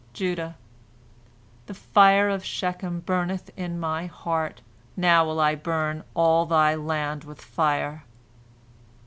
[0.13, 0.55] Judah:
[1.67, 4.61] "The fire of Shechem burneth in my heart,
[4.97, 8.03] now will I burn all thy land with fire."